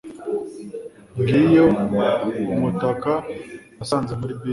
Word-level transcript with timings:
Ngiyo 1.19 1.65
umutaka 2.53 3.11
nasanze 3.77 4.13
muri 4.21 4.33
bisi 4.39 4.49